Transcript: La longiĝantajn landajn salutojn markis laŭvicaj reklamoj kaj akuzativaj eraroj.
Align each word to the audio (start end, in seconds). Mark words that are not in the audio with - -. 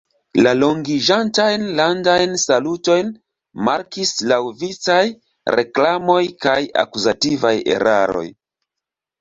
La 0.45 0.51
longiĝantajn 0.59 1.65
landajn 1.79 2.33
salutojn 2.43 3.11
markis 3.69 4.15
laŭvicaj 4.33 5.03
reklamoj 5.59 6.19
kaj 6.47 6.59
akuzativaj 6.87 7.57
eraroj. 7.77 8.27